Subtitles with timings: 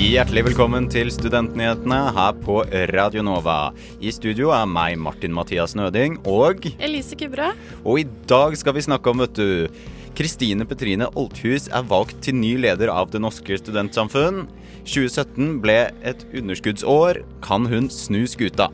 [0.00, 3.74] Hjertelig velkommen til Studentnyhetene her på Radio Nova.
[4.00, 7.50] I studio er meg, Martin Mathias Nøding, og Elise Kubra.
[7.84, 9.68] Og i dag skal vi snakke om, vet du
[10.16, 14.46] Kristine Petrine Olthus er valgt til ny leder av Det norske studentsamfunn.
[14.88, 17.20] 2017 ble et underskuddsår.
[17.44, 18.70] Kan hun snu skuta?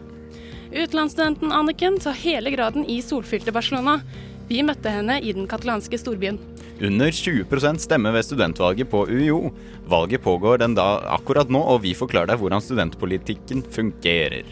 [0.71, 3.99] Utenlandsstudenten Anniken tar hele graden i solfylte Barcelona.
[4.47, 6.39] Vi møtte henne i den katalanske storbyen.
[6.77, 9.51] Under 20 stemme ved studentvalget på UiO.
[9.89, 14.45] Valget pågår den da akkurat nå, og vi forklarer deg hvordan studentpolitikken fungerer.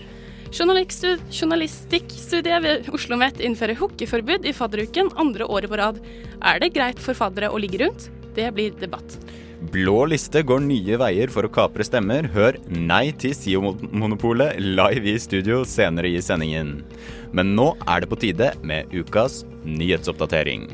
[0.54, 5.98] Journalistikkstudiet ved Oslo OsloMet innfører hookeforbud i fadderuken andre året på rad.
[6.40, 8.08] Er det greit for faddere å ligge rundt?
[8.34, 9.18] Det blir debatt.
[9.72, 12.28] Blå liste går nye veier for å kapre stemmer.
[12.34, 16.78] Hør Nei til SIO-monopolet live i studio senere i sendingen.
[17.34, 20.68] Men nå er det på tide med ukas nyhetsoppdatering.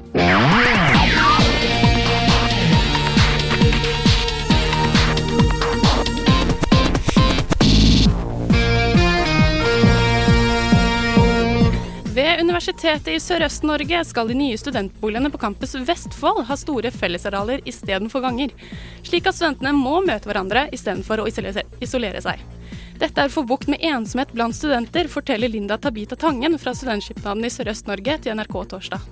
[12.70, 18.52] Universitetet i Sørøst-Norge skal de nye studentboligene på campus Vestfold ha store fellesarealer istedenfor ganger,
[19.02, 22.44] slik at studentene må møte hverandre istedenfor å isolere seg.
[23.02, 27.50] Dette er for bukt med ensomhet blant studenter, forteller Linda Tabita Tangen fra Studentskipnaden i
[27.50, 29.10] Sørøst-Norge til NRK torsdag.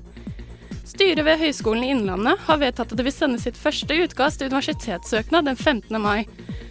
[0.87, 4.55] Styret ved Høgskolen i Innlandet har vedtatt at det vil sende sitt første utkast til
[4.55, 5.99] universitetssøknad den 15.
[5.99, 6.29] mai.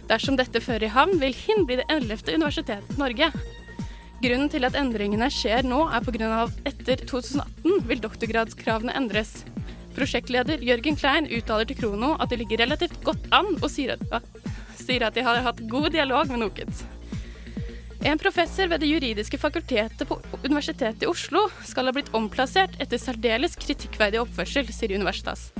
[0.08, 2.24] Dersom dette fører i havn, vil HIN bli det 11.
[2.32, 3.32] universitetet i Norge.
[4.18, 6.28] Grunnen til at endringene skjer nå, er pga.
[6.42, 9.44] at etter 2018 vil doktorgradskravene endres.
[9.94, 14.26] Prosjektleder Jørgen Klein uttaler til Krono at de ligger relativt godt an, og sier at,
[14.74, 16.82] sier at de har hatt god dialog med NOKUT.
[18.10, 22.98] En professor ved Det juridiske fakultetet på Universitetet i Oslo skal ha blitt omplassert etter
[22.98, 25.52] særdeles kritikkverdig oppførsel, sier Universitas.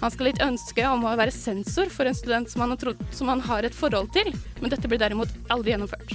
[0.00, 3.02] Han skal litt ønske om å være sensor for en student som han, har, trodd,
[3.10, 4.30] som han har et forhold til,
[4.60, 6.14] men dette blir derimot aldri gjennomført.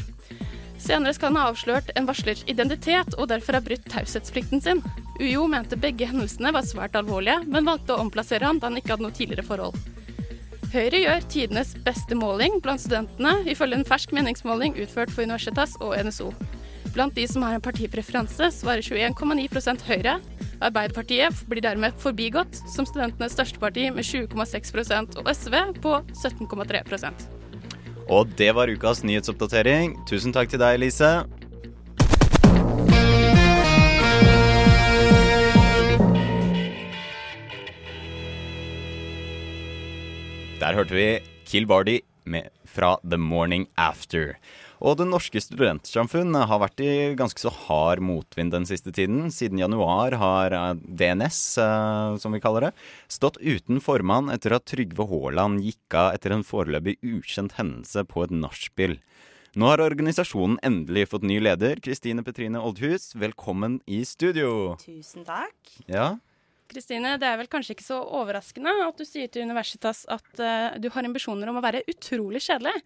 [0.81, 4.81] Senere skal han ha avslørt en varslers identitet og derfor ha brutt taushetsplikten sin.
[5.21, 8.95] UiO mente begge hendelsene var svært alvorlige, men valgte å omplassere han da han ikke
[8.95, 9.77] hadde noe tidligere forhold.
[10.71, 15.97] Høyre gjør tidenes beste måling blant studentene, ifølge en fersk meningsmåling utført for Universitas og
[15.99, 16.31] NSO.
[16.95, 20.15] Blant de som har en partipreferanse, svarer 21,9% Høyre.
[20.61, 27.40] Arbeiderpartiet blir dermed forbigått som studentenes største parti med 20,6% og SV på 17,3
[28.11, 29.95] og det var ukas nyhetsoppdatering.
[30.09, 31.11] Tusen takk til deg, Elise.
[40.61, 41.07] Der hørte vi
[41.47, 42.01] Kill Bardi
[42.69, 44.35] fra The Morning After.
[44.81, 49.27] Og Det norske studentsamfunn har vært i ganske så hard motvind den siste tiden.
[49.29, 52.71] Siden januar har eh, DNS, eh, som vi kaller det,
[53.05, 58.25] stått uten formann etter at Trygve Haaland gikk av etter en foreløpig ukjent hendelse på
[58.25, 58.97] et nachspiel.
[59.53, 61.77] Nå har organisasjonen endelig fått ny leder.
[61.83, 64.79] Kristine Petrine Oldhus, velkommen i studio.
[64.81, 65.77] Tusen takk.
[65.91, 66.15] Ja,
[66.71, 70.77] Kristine, det er vel kanskje ikke så overraskende at du sier til Universitas at uh,
[70.79, 72.79] du har ambisjoner om å være utrolig kjedelig.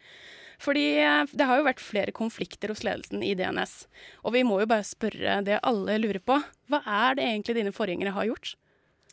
[0.62, 3.78] Fordi uh, det har jo vært flere konflikter hos ledelsen i DNS.
[4.24, 6.40] Og vi må jo bare spørre det alle lurer på.
[6.72, 8.56] Hva er det egentlig dine forgjengere har gjort?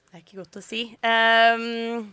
[0.03, 0.83] Det er ikke godt å si.
[1.01, 2.11] Um,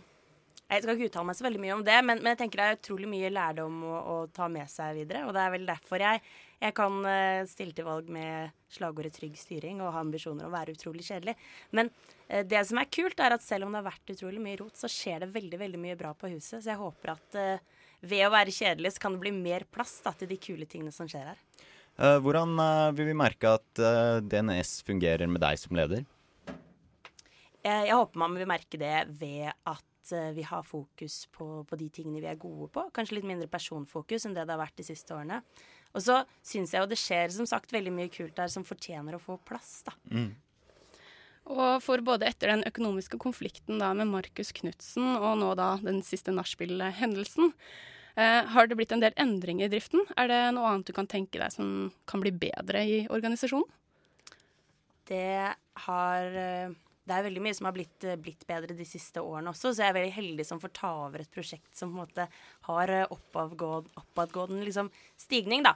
[0.70, 2.68] jeg skal ikke uttale meg så veldig mye om det, men, men jeg tenker det
[2.68, 5.26] er utrolig mye lærdom å, å, ta med seg videre.
[5.26, 6.22] Og det er vel derfor jeg,
[6.62, 10.58] jeg kan uh, stille til valg med slagordet 'trygg styring' og ha ambisjoner om å
[10.58, 11.34] være utrolig kjedelig.
[11.74, 11.90] Men
[12.30, 14.76] Eh, det som er kult, er at selv om det har vært utrolig mye rot,
[14.78, 16.62] så skjer det veldig veldig mye bra på huset.
[16.62, 19.98] Så jeg håper at uh, ved å være kjedelig, så kan det bli mer plass
[20.04, 21.44] da, til de kule tingene som skjer her.
[22.00, 23.82] Uh, hvordan uh, vil vi merke at
[24.24, 26.06] DNS fungerer med deg som leder?
[27.60, 29.86] Jeg håper man vil merke det ved at
[30.34, 32.86] vi har fokus på, på, de tingene vi er gode på.
[32.96, 35.42] Kanskje litt mindre personfokus enn det det har vært de siste årene.
[35.94, 39.16] Og så syns jeg jo det skjer som sagt veldig mye kult der som fortjener
[39.16, 39.82] å få plass.
[39.86, 39.94] da.
[40.10, 40.32] Mm.
[41.50, 46.02] Og for både etter den økonomiske konflikten da med Markus Knutsen og nå da den
[46.06, 47.54] siste nachspiel-hendelsen,
[48.16, 50.04] eh, har det blitt en del endringer i driften.
[50.20, 53.66] Er det noe annet du kan tenke deg som kan bli bedre i organisasjonen?
[55.10, 55.56] Det
[55.88, 56.76] har eh,
[57.10, 59.82] det er veldig mye som har blitt, eh, blitt, bedre de siste årene også, så
[59.82, 62.26] jeg er veldig heldig som får ta over et prosjekt som på en måte
[62.68, 65.74] har eh, oppadgående liksom, stigning, da.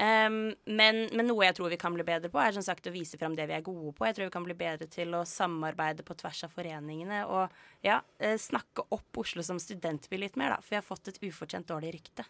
[0.00, 2.94] Um, men, men, noe jeg tror vi kan bli bedre på, er som sagt å
[2.94, 4.06] vise fram det vi er gode på.
[4.08, 7.52] Jeg tror vi kan bli bedre til å samarbeide på tvers av foreningene og
[7.84, 10.64] ja, eh, snakke opp Oslo som studentby litt mer, da.
[10.64, 12.26] For vi har fått et ufortjent dårlig rykte.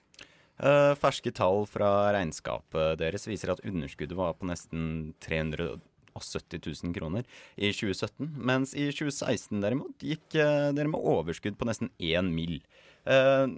[0.63, 7.27] Uh, ferske tall fra regnskapet deres viser at underskuddet var på nesten 370 000 kroner
[7.57, 8.29] i 2017.
[8.37, 12.59] Mens i 2016 derimot gikk uh, dere med overskudd på nesten 1 mill.
[13.07, 13.49] Uh,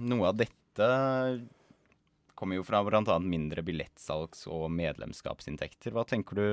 [0.00, 0.88] noe av dette
[2.42, 3.18] kommer jo fra bl.a.
[3.22, 5.94] mindre billettsalgs- og medlemskapsinntekter.
[5.94, 6.46] Hva tenker du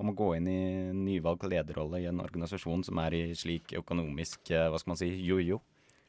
[0.00, 0.60] om å gå inn i
[0.96, 5.10] nyvalgt lederrolle i en organisasjon som er i slik økonomisk eh, hva skal man si,
[5.28, 5.60] jojo?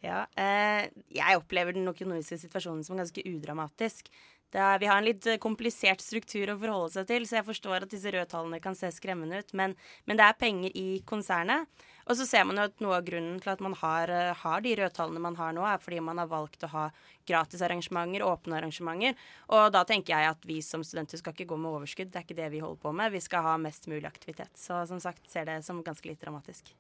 [0.06, 4.08] Ja, eh, jeg opplever den økonomiske situasjonen som ganske udramatisk.
[4.56, 7.84] Er, vi har en litt eh, komplisert struktur å forholde seg til, så jeg forstår
[7.84, 9.52] at disse røde tallene kan se skremmende ut.
[9.58, 9.76] Men,
[10.08, 11.68] men, det er penger i konsernet.
[12.08, 14.62] Og så ser man jo at noe av grunnen til at man har, eh, har
[14.64, 16.86] de røde tallene man har nå, er fordi man har valgt å ha
[17.28, 19.16] gratisarrangementer, åpne arrangementer.
[19.52, 22.12] Og da tenker jeg at vi som studenter skal ikke gå med overskudd.
[22.12, 23.12] Det er ikke det vi holder på med.
[23.12, 24.56] Vi skal ha mest mulig aktivitet.
[24.56, 26.72] Så som sagt ser det som ganske litt dramatisk.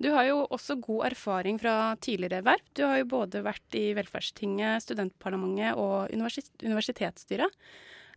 [0.00, 2.64] Du har jo også god erfaring fra tidligere verv.
[2.74, 7.52] Du har jo både vært i Velferdstinget, Studentparlamentet og universitetsstyret.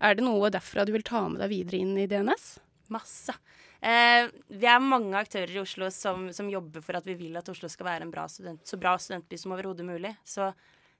[0.02, 2.48] Er det noe derfra du vil ta med deg videre inn i DNS?
[2.94, 3.36] Masse.
[3.82, 7.50] Eh, vi er mange aktører i Oslo som, som, jobber for at vi vil at
[7.52, 10.16] Oslo skal være en bra student, så bra studentby som overhodet mulig.
[10.26, 10.52] Så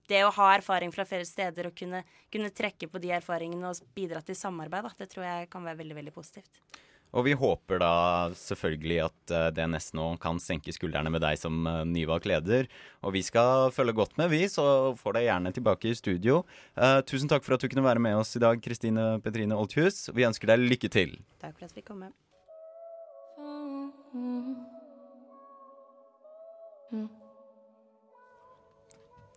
[0.08, 3.96] det å ha erfaring fra flere steder og kunne, kunne trekke på de erfaringene og
[3.98, 6.62] bidra til samarbeid, da, det tror jeg kan være veldig, veldig positivt.
[7.16, 7.94] Og vi håper da
[8.36, 12.68] selvfølgelig at eh, DNS nå kan senke skuldrene med deg som uh, nyvalgt leder.
[13.08, 16.42] Og vi skal følge godt med, vi, så får deg gjerne tilbake i studio.
[16.76, 20.10] Uh, tusen takk for at du kunne være med oss i dag, Kristine Petrine Olthus.
[20.12, 21.16] Vi ønsker deg lykke til.
[21.40, 22.16] Takk for at vi kom med.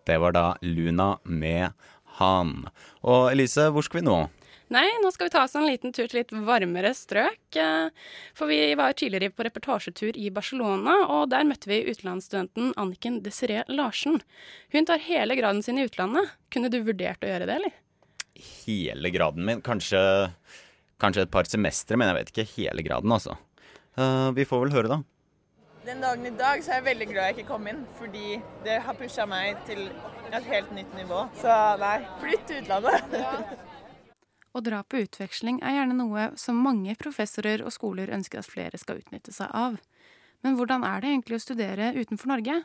[0.07, 1.73] Det var da Luna med
[2.21, 2.69] Han.
[3.07, 4.21] Og Elise, hvor skal vi nå?
[4.71, 7.57] Nei, nå skal vi ta oss en liten tur til litt varmere strøk.
[7.59, 7.91] Eh,
[8.39, 13.65] for vi var tidligere på reportasjetur i Barcelona, og der møtte vi utenlandsstudenten Anniken Desiree
[13.67, 14.21] Larsen.
[14.71, 16.31] Hun tar hele graden sin i utlandet.
[16.55, 17.75] Kunne du vurdert å gjøre det, eller?
[18.63, 19.63] Hele graden min?
[19.67, 20.01] Kanskje,
[21.03, 23.35] kanskje et par semestre, men jeg vet ikke hele graden, altså.
[24.01, 25.03] Uh, vi får vel høre, da.
[25.85, 28.79] Den dagen i dag så er jeg veldig glad jeg ikke kom inn, fordi det
[28.85, 29.87] har pusha meg til
[30.31, 31.27] et helt nytt nivå.
[31.41, 33.17] Så nei, flytt til utlandet.
[34.57, 38.81] Å dra på utveksling er gjerne noe som mange professorer og skoler ønsker at flere
[38.81, 39.77] skal utnytte seg av.
[40.43, 42.57] Men hvordan er det egentlig å studere utenfor Norge?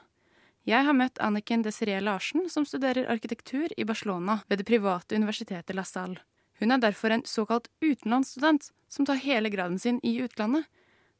[0.66, 5.76] Jeg har møtt Anniken Desiree Larsen, som studerer arkitektur i Barcelona ved det private universitetet
[5.78, 6.24] La Salle.
[6.58, 10.66] Hun er derfor en såkalt utenlandsstudent som tar hele graden sin i utlandet.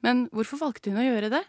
[0.04, 1.46] Men hvorfor valgte hun å gjøre det?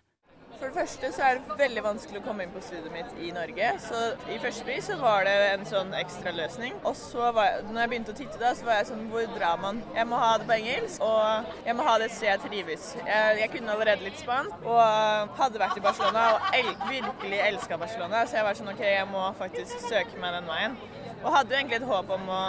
[0.56, 3.28] For det første så er det veldig vanskelig å komme inn på studiet mitt i
[3.34, 3.66] Norge.
[3.84, 3.98] Så
[4.32, 6.78] i første by så var det en sånn ekstraløsning.
[6.88, 9.28] Og så var jeg, når jeg begynte å titte da, så var jeg sånn Hvor
[9.34, 9.82] drar man?
[9.96, 12.87] Jeg må ha det på engelsk, og jeg må ha det et sted jeg trives.
[13.02, 17.81] Jeg, jeg kunne allerede litt spansk og hadde vært i Barcelona og el virkelig elska
[17.82, 18.25] Barcelona.
[18.25, 20.81] Så jeg var sånn OK, jeg må faktisk søke meg den veien.
[21.26, 22.43] Og hadde jo egentlig et håp om å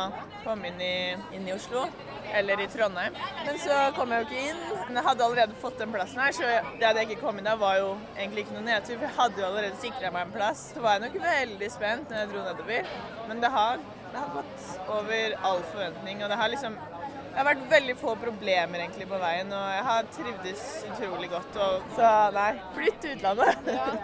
[0.44, 0.98] komme inn i,
[1.34, 1.88] inn i Oslo
[2.38, 3.16] eller i Trondheim.
[3.46, 4.60] Men så kom jeg jo ikke inn.
[4.88, 7.50] Men jeg hadde allerede fått den plassen her, så det at jeg ikke kom inn
[7.50, 9.00] der, var jo egentlig ikke noe nedtur.
[9.00, 10.68] For jeg hadde jo allerede sikra meg en plass.
[10.76, 12.94] Så var jeg nok veldig spent når jeg dro nedover.
[13.32, 13.82] Men det har,
[14.12, 16.22] det har gått over all forventning.
[16.22, 19.82] Og det har liksom det har vært veldig få problemer egentlig på veien, og jeg
[19.86, 21.60] har trivdes utrolig godt.
[21.62, 23.70] Og, så nei, flytt til utlandet.
[23.78, 23.92] Ja.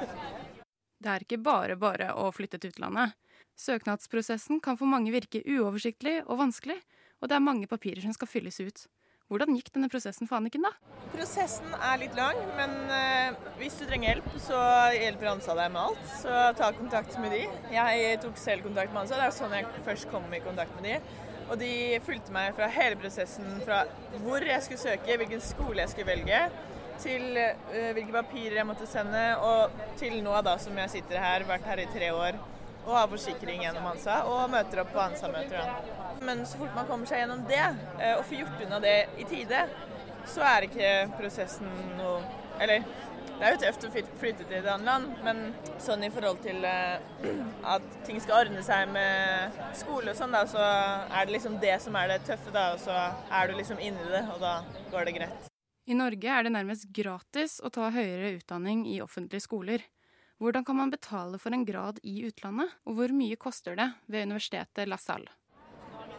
[1.04, 3.12] Det er ikke bare bare å flytte til utlandet.
[3.60, 6.80] Søknadsprosessen kan for mange virke uoversiktlig og vanskelig,
[7.22, 8.86] og det er mange papirer som skal fylles ut.
[9.32, 10.74] Hvordan gikk denne prosessen for Anniken, da?
[11.14, 14.60] Prosessen er litt lang, men uh, hvis du trenger hjelp, så
[14.94, 16.04] hjelper Ansa deg med alt.
[16.20, 17.46] Så ta kontakt med de.
[17.74, 20.90] Jeg tok selv kontakt med Ansa, det er sånn jeg først kom i kontakt med
[20.90, 21.00] de.
[21.48, 21.72] Og de
[22.06, 23.84] fulgte meg fra hele prosessen, fra
[24.26, 26.46] hvor jeg skulle søke, hvilken skole jeg skulle velge,
[27.02, 31.48] til uh, hvilke papirer jeg måtte sende, og til nå da som jeg sitter her,
[31.48, 32.44] vært her i tre år
[32.84, 35.72] og har forsikring gjennom ANSA og møter opp på ANSA-møter.
[36.24, 37.64] Men så fort man kommer seg gjennom det,
[38.00, 39.64] eh, og får gjort unna det i tide,
[40.30, 41.68] så er ikke prosessen
[42.00, 42.22] noe
[42.62, 42.84] Eller
[43.34, 43.90] det er jo tøft å
[44.22, 45.40] flytte til et annet land, men
[45.82, 47.02] sånn i forhold til eh,
[47.66, 51.74] at ting skal ordne seg med skole og sånn, da, så er det liksom det
[51.84, 54.54] som er det tøffe, da, og så er du liksom inni det, og da
[54.94, 55.50] går det greit.
[55.84, 59.84] I Norge er det nærmest gratis å ta høyere utdanning i offentlige skoler.
[60.44, 64.26] Hvordan kan man betale for en grad i utlandet, og hvor mye koster det ved
[64.28, 65.32] universitetet La Salle?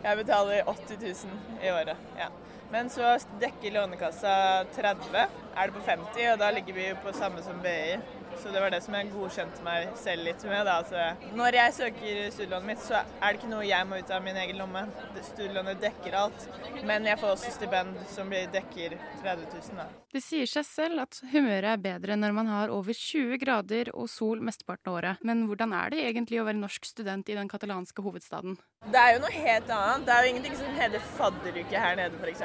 [0.01, 2.31] Jeg betaler 80 000 i året, ja.
[2.73, 3.11] Men så
[3.43, 7.99] dekker Lånekassa 30, er det på 50, og da ligger vi på samme som BI.
[8.43, 10.69] Så det var det som jeg godkjente meg selv litt med.
[10.71, 11.05] Altså,
[11.39, 14.39] når jeg søker studielånet mitt, så er det ikke noe jeg må ut av min
[14.45, 14.85] egen lomme.
[15.31, 16.49] Studielånet dekker alt.
[16.85, 19.79] Men jeg får også stipend som dekker 30 000.
[19.79, 19.89] Da.
[20.15, 24.07] Det sier seg selv at humøret er bedre når man har over 20 grader og
[24.13, 25.25] sol mesteparten av året.
[25.27, 28.59] Men hvordan er det egentlig å være norsk student i den katalanske hovedstaden?
[28.93, 30.07] Det er jo noe helt annet.
[30.07, 32.43] Det er jo ingenting som heter fadderuke her nede, f.eks.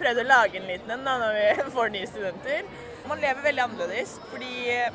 [0.00, 2.92] Prøvde å lage en liten en da når vi får nye studenter.
[3.08, 4.18] Man lever veldig annerledes.
[4.30, 4.50] fordi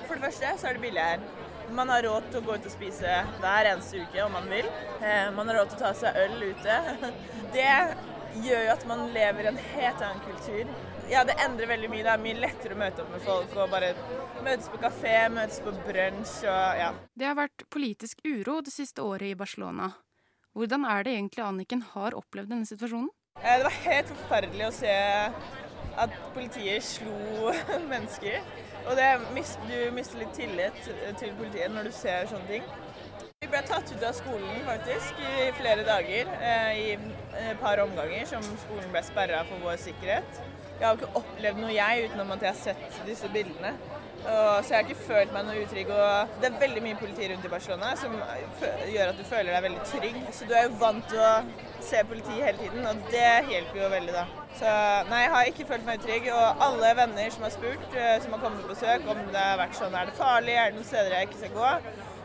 [0.08, 1.24] For det første så er det billig her.
[1.72, 4.70] Man har råd til å gå ut og spise hver eneste uke om man vil.
[5.06, 6.78] Eh, man har råd til å ta seg øl ute.
[7.56, 7.68] Det
[8.46, 10.74] gjør jo at man lever i en helt annen kultur.
[11.10, 12.04] Ja, det endrer veldig mye.
[12.06, 13.94] Det er mye lettere å møte opp med folk og bare
[14.46, 16.90] møtes på kafé, møtes på brunsj og ja.
[17.18, 19.90] Det har vært politisk uro det siste året i Barcelona.
[20.58, 23.10] Hvordan er det egentlig Anniken har opplevd denne situasjonen?
[23.42, 24.94] Eh, det var helt forferdelig å se
[25.98, 27.54] at politiet slo
[27.94, 28.42] mennesker.
[28.86, 29.10] Og det,
[29.70, 30.78] du mister litt tillit
[31.20, 32.70] til politiet når du ser sånne ting.
[33.40, 36.88] Vi ble tatt ut av skolen faktisk i flere dager, eh, i
[37.40, 40.42] et par omganger, som skolen ble sperra for vår sikkerhet.
[40.80, 43.74] Jeg har ikke opplevd noe jeg utenom at jeg har sett disse bildene.
[44.20, 45.94] Og, så jeg har ikke følt meg noe utrygg.
[45.96, 48.18] Og det er veldig mye politi rundt i Barcelona som
[48.94, 50.20] gjør at du føler deg veldig trygg.
[50.36, 51.32] Så du er jo vant til å
[51.90, 54.26] se politi hele tiden, og det hjelper jo veldig, da.
[54.60, 54.74] Så
[55.08, 56.30] nei, jeg har ikke følt meg utrygg.
[56.36, 59.60] Og alle venner som har spurt, eh, som har kommet på besøk, om det har
[59.62, 61.74] vært sånn er det farlig, er det noen steder jeg ikke skal gå,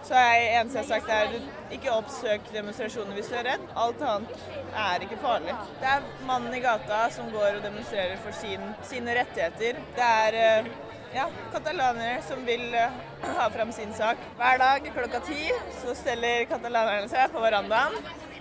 [0.05, 3.63] så jeg eneste jeg har sagt er ikke oppsøk demonstrasjoner hvis du er redd.
[3.81, 4.43] Alt annet
[4.83, 5.55] er ikke farlig.
[5.81, 9.81] Det er mannen i gata som går og demonstrerer for sin, sine rettigheter.
[9.97, 10.69] Det er eh,
[11.15, 12.91] ja, katalanere som vil uh,
[13.39, 14.19] ha fram sin sak.
[14.37, 15.47] Hver dag klokka ti
[15.83, 17.97] så steller katalanerne seg på verandaen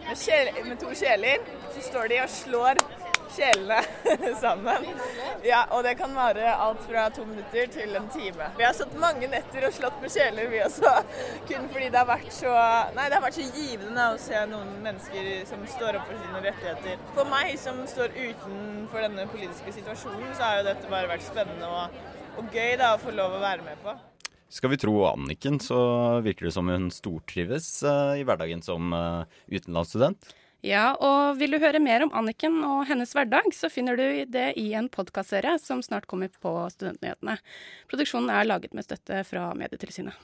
[0.07, 1.43] med, kjel, med to kjeler.
[1.75, 2.81] Så står de og slår
[3.33, 3.79] kjelene
[4.43, 4.85] sammen.
[5.45, 8.49] Ja, og det kan vare alt fra to minutter til en time.
[8.57, 10.93] Vi har satt mange netter og slått med kjeler, vi også.
[11.49, 12.53] Kun fordi det har vært så
[12.97, 16.43] Nei, det har vært så givende å se noen mennesker som står opp for sine
[16.47, 17.05] rettigheter.
[17.17, 21.69] For meg som står utenfor denne politiske situasjonen, så har jo dette bare vært spennende
[21.69, 22.01] og
[22.37, 23.93] og gøy da å få lov å være med på.
[24.53, 25.79] Skal vi tro Anniken, så
[26.21, 30.33] virker det som hun stortrives uh, i hverdagen som uh, utenlandsstudent.
[30.63, 34.53] Ja, og vil du høre mer om Anniken og hennes hverdag, så finner du det
[34.61, 37.35] i en podkastserie som snart kommer på Studentnyhetene.
[37.91, 40.15] Produksjonen er laget med støtte fra Medietilsynet.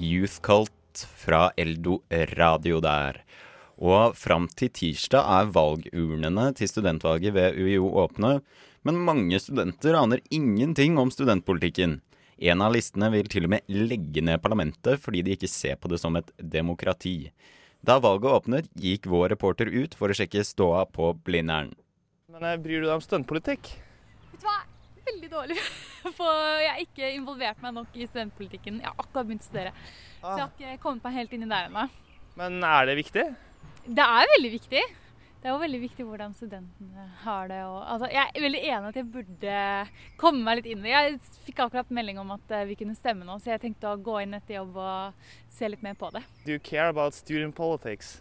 [0.00, 2.02] Youth Cult fra Eldo
[2.36, 3.24] Radio der.
[3.80, 8.40] Og fram til tirsdag er valgurnene til studentvalget ved UiO åpne,
[8.84, 12.00] men mange studenter aner ingenting om studentpolitikken.
[12.40, 15.88] En av listene vil til og med legge ned parlamentet fordi de ikke ser på
[15.92, 17.32] det som et demokrati.
[17.80, 21.72] Da valget åpnet, gikk vår reporter ut for å sjekke ståa på Blindern.
[22.28, 23.72] Men eh, Bryr du deg om studentpolitikk?
[24.30, 24.58] Vet du hva?
[25.08, 25.56] Veldig dårlig.
[26.18, 28.82] For jeg har ikke involvert meg nok i studentpolitikken.
[28.84, 29.72] Jeg har akkurat begynt å studere.
[30.20, 31.86] Så jeg har ikke kommet meg helt inn i det ennå.
[32.40, 33.24] Men er det viktig?
[33.90, 34.82] Det er veldig viktig.
[35.40, 37.58] Det er jo veldig viktig hvordan studentene har det.
[37.64, 39.54] Og, altså, jeg er veldig enig at jeg burde
[40.20, 40.92] komme meg litt inn i det.
[40.92, 43.98] Jeg fikk akkurat melding om at uh, vi kunne stemme nå, så jeg tenkte å
[43.98, 46.22] gå inn etter jobb og se litt mer på det.
[46.44, 48.20] Do you care about student politics?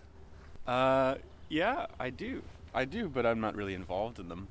[0.66, 1.16] Uh,
[1.50, 2.42] yeah, I do.
[2.74, 4.48] I do, but I'm not really involved in them.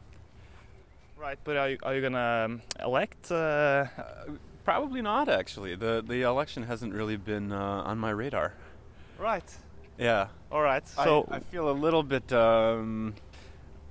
[1.16, 3.32] Right, but are you, are you gonna um, elect?
[3.32, 3.86] Uh...
[3.98, 5.74] Uh, probably not, actually.
[5.74, 8.52] The the election hasn't really been uh, on my radar.
[9.18, 9.56] Right.
[9.98, 10.28] Yeah.
[10.50, 10.86] All right.
[10.86, 13.14] So I, I feel a little bit um,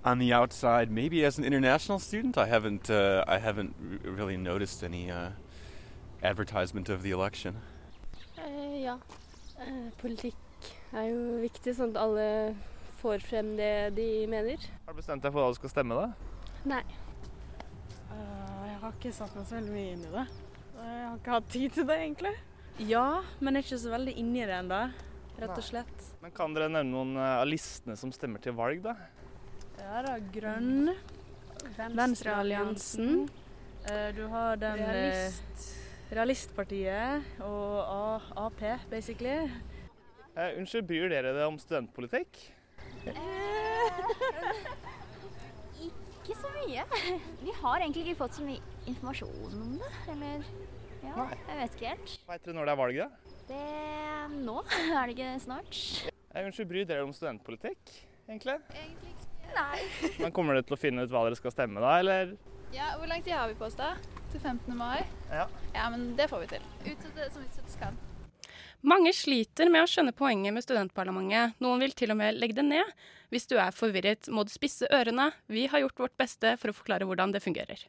[0.05, 0.89] on the outside.
[0.89, 5.31] Maybe as an international student, I haven't uh, I haven't really noticed any uh,
[6.23, 7.57] advertisement of the election.
[8.37, 8.97] Uh, ja.
[9.59, 10.37] Eh, politikk
[10.93, 12.27] er jo viktig, sånn at alle
[13.01, 14.61] får frem det de mener.
[14.85, 16.11] Har du bestemt deg for hva du skal stemme, da?
[16.69, 16.83] Nei.
[18.13, 20.27] Eh, jeg har ikke satt meg så veldig mye inn i det.
[20.77, 22.35] Jeg har ikke hatt tid til det, egentlig.
[22.85, 23.07] Ja,
[23.41, 24.81] men jeg er ikke så veldig inni det ennå
[25.41, 26.07] rett og slett.
[26.23, 28.95] Men Kan dere nevne noen eh, av listene som stemmer til valg, da?
[29.77, 30.93] Ja da, Grønn.
[31.77, 33.27] Venstrealliansen.
[33.87, 35.67] Uh, du har den eh, Realist.
[36.11, 39.51] Realistpartiet og Ap, basically.
[40.37, 42.39] Eh, unnskyld, bryr dere dere om studentpolitikk?
[46.27, 46.83] ikke så mye.
[47.41, 49.91] Vi har egentlig ikke fått så mye informasjon om det.
[50.13, 50.43] Eller
[51.03, 52.19] ja, jeg vet ikke helt.
[52.27, 53.26] Veit dere når det er valg, da?
[53.47, 53.63] Det
[54.33, 54.59] nå?
[54.97, 55.79] Er det ikke snart?
[56.07, 57.93] Jeg Unnskyld, bryr dere om studentpolitikk,
[58.27, 58.57] egentlig?
[58.75, 59.53] Egentlig ikke.
[59.55, 59.79] Nei.
[60.21, 62.35] Men Kommer dere til å finne ut hva dere skal stemme da, eller?
[62.75, 63.93] Ja, Hvor lang tid har vi på oss da?
[64.33, 64.75] Til 15.
[64.75, 64.99] mai?
[65.31, 65.45] Ja.
[65.71, 66.65] Ja, men det får vi til.
[66.83, 67.95] Utsette som utsettes kan.
[68.85, 71.55] Mange sliter med å skjønne poenget med studentparlamentet.
[71.63, 72.91] Noen vil til og med legge det ned.
[73.33, 75.31] Hvis du er forvirret, må du spisse ørene.
[75.47, 77.87] Vi har gjort vårt beste for å forklare hvordan det fungerer.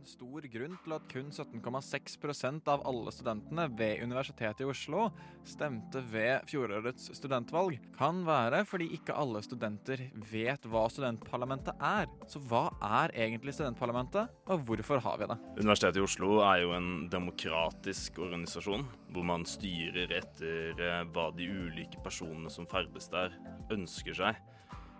[0.00, 5.10] En stor grunn til at kun 17,6% av alle studentene ved Universitetet i Oslo
[5.44, 12.08] stemte ved fjorårets studentvalg, kan være fordi ikke alle studenter vet hva studentparlamentet er.
[12.32, 12.70] Så hva
[13.02, 15.36] er egentlig studentparlamentet, og hvorfor har vi det?
[15.60, 21.50] Universitetet i Oslo er jo en demokratisk organisasjon, hvor man styrer etter eh, hva de
[21.52, 23.36] ulike personene som ferdes der,
[23.76, 24.40] ønsker seg.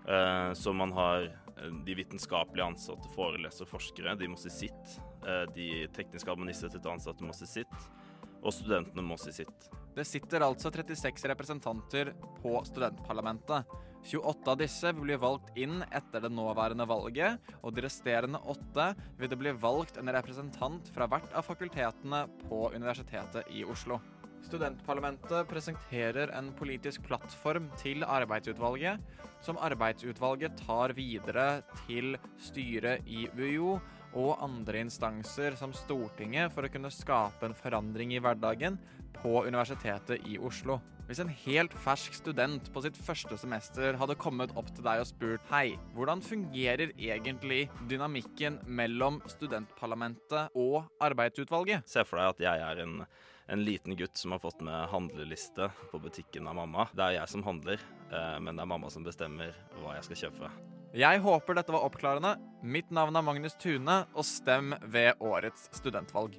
[0.05, 1.31] Eh, Så man har
[1.69, 4.97] de vitenskapelige ansatte, forelesere og forskere, de må si sitt.
[5.27, 7.91] Eh, De teknisk administrative ansatte må si sitt.
[8.41, 9.69] Og studentene må si sitt.
[9.93, 13.69] Det sitter altså 36 representanter på studentparlamentet.
[14.07, 18.87] 28 av disse vil bli valgt inn etter det nåværende valget, og de resterende åtte
[19.19, 24.01] vil det bli valgt en representant fra hvert av fakultetene på Universitetet i Oslo.
[24.47, 29.01] Studentparlamentet presenterer en politisk plattform til arbeidsutvalget,
[29.45, 33.79] som arbeidsutvalget tar videre til styret i UiO
[34.19, 38.81] og andre instanser som Stortinget for å kunne skape en forandring i hverdagen
[39.21, 40.81] på Universitetet i Oslo.
[41.11, 45.09] Hvis en helt fersk student på sitt første semester hadde kommet opp til deg og
[45.09, 51.83] spurt Hei, hvordan fungerer egentlig dynamikken mellom studentparlamentet og arbeidsutvalget?
[51.91, 52.95] Se for deg at jeg er en,
[53.51, 56.87] en liten gutt som har fått med handleliste på butikken av mamma.
[56.95, 57.81] Det er jeg som handler,
[58.13, 60.53] eh, men det er mamma som bestemmer hva jeg skal kjøpe.
[60.95, 62.37] Jeg håper dette var oppklarende.
[62.63, 66.39] Mitt navn er Magnus Tune, og stem ved årets studentvalg.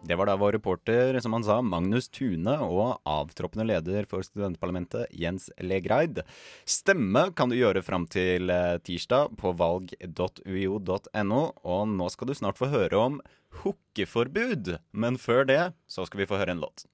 [0.00, 5.12] Det var da vår reporter, som han sa, Magnus Tune, og avtroppende leder for studentparlamentet,
[5.12, 6.22] Jens Legreid.
[6.64, 12.60] Stemme kan du gjøre fram til eh, tirsdag på valg.uio.no, og nå skal du snart
[12.60, 13.20] få høre om
[13.62, 14.76] hookeforbud.
[14.92, 16.86] Men før det så skal vi få høre en låt.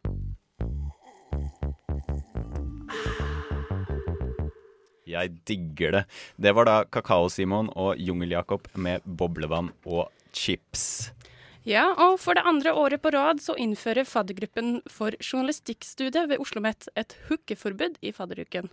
[5.06, 6.04] Jeg digger det.
[6.36, 11.12] Det var da Kakao-Simon og Jungel-Jakob med boblevann og chips.
[11.66, 16.60] Ja, og for det andre året på rad så innfører faddergruppen for journalistikkstudiet ved Oslo
[16.60, 18.68] OsloMet et hookeforbud i fadderuken.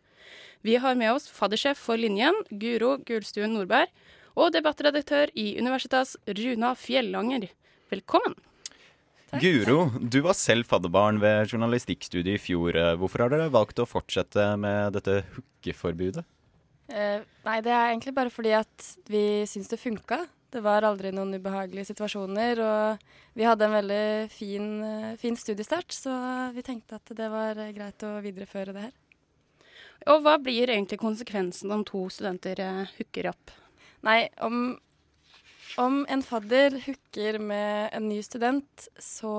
[0.61, 3.89] Vi har med oss faddersjef for linjen, Guro Gulstuen Nordberg,
[4.37, 7.49] og debattredaktør i Universitas, Runa Fjellanger.
[7.93, 8.35] Velkommen.
[9.41, 12.77] Guro, du var selv fadderbarn ved journalistikkstudiet i fjor.
[13.01, 16.25] Hvorfor har dere valgt å fortsette med dette hookeforbudet?
[16.93, 20.19] Eh, nei, det er egentlig bare fordi at vi syns det funka.
[20.53, 25.89] Det var aldri noen ubehagelige situasjoner, og vi hadde en veldig fin, eh, fin studiestart,
[25.89, 26.13] så
[26.53, 28.93] vi tenkte at det var eh, greit å videreføre det her.
[30.13, 33.55] Og hva blir egentlig konsekvensen om to studenter eh, hooker opp?
[34.05, 34.77] Nei, om,
[35.81, 39.33] om en fadder hooker med en ny student, så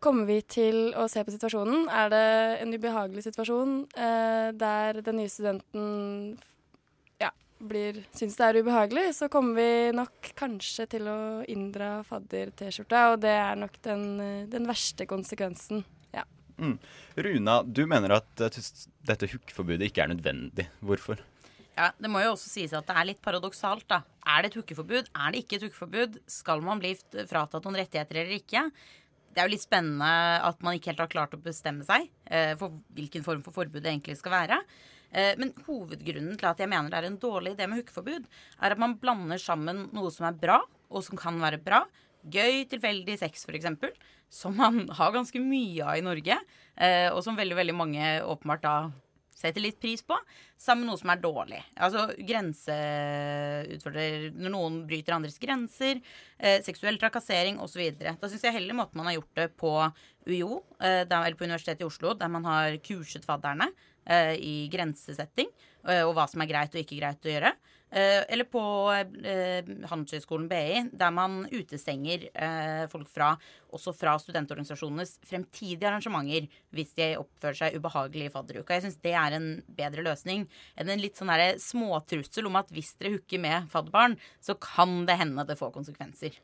[0.00, 1.88] kommer vi til å se på situasjonen.
[1.92, 2.26] Er det
[2.64, 5.86] en ubehagelig situasjon eh, der den nye studenten
[7.20, 11.20] ja, blir, syns det er ubehagelig, så kommer vi nok kanskje til å
[11.52, 14.06] inndra fadder-T-skjorta, og det er nok den,
[14.52, 15.84] den verste konsekvensen.
[16.60, 16.78] Mm.
[17.14, 20.66] Runa, du mener at dette hookeforbudet ikke er nødvendig.
[20.84, 21.22] Hvorfor?
[21.80, 23.86] Ja, Det må jo også sies at det er litt paradoksalt.
[23.88, 24.02] da.
[24.28, 25.08] Er det et hookeforbud?
[25.16, 26.18] Er det ikke et hookeforbud?
[26.28, 26.92] Skal man bli
[27.30, 28.66] fratatt noen rettigheter eller ikke?
[29.30, 30.10] Det er jo litt spennende
[30.44, 33.80] at man ikke helt har klart å bestemme seg eh, for hvilken form for forbud
[33.80, 34.58] det egentlig skal være.
[35.12, 38.26] Eh, men hovedgrunnen til at jeg mener det er en dårlig idé med hookeforbud,
[38.60, 41.84] er at man blander sammen noe som er bra, og som kan være bra.
[42.28, 43.70] Gøy, tilfeldig sex, f.eks.
[44.28, 46.36] Som man har ganske mye av i Norge,
[46.76, 48.74] eh, og som veldig, veldig mange åpenbart da
[49.40, 50.16] setter litt pris på,
[50.60, 51.60] sammen med noe som er dårlig.
[51.80, 56.00] Altså grenseutfordrer Når noen bryter andres grenser,
[56.38, 57.82] eh, seksuell trakassering osv.
[58.00, 59.72] Da syns jeg heller måten man har gjort det på
[60.28, 63.70] UiO, eh, eller på Universitetet i Oslo, der man har kurset fadderne
[64.04, 65.48] eh, i grensesetting
[65.88, 67.54] eh, og hva som er greit og ikke greit å gjøre.
[67.90, 68.62] Eh, eller på
[68.94, 73.32] eh, Handelshøyskolen BI, der man utestenger eh, folk fra,
[73.74, 78.76] også fra studentorganisasjonenes fremtidige arrangementer hvis de oppfører seg ubehagelig i fadderuka.
[78.76, 80.46] Jeg syns det er en bedre løsning
[80.78, 85.18] enn en litt sånn småtrussel om at hvis dere hooker med fadderbarn, så kan det
[85.18, 86.38] hende det får konsekvenser.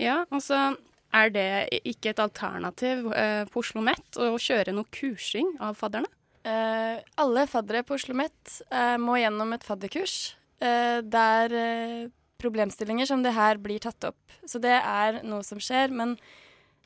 [0.00, 0.78] Ja, altså
[1.12, 1.46] er det
[1.84, 6.08] ikke et alternativ eh, på Oslo OsloMet å kjøre noe kursing av fadderne?
[6.40, 13.24] Eh, alle faddere på Oslo OsloMet eh, må gjennom et fadderkurs der uh, problemstillinger som
[13.24, 14.38] det her blir tatt opp.
[14.48, 15.92] Så det er noe som skjer.
[15.94, 16.16] Men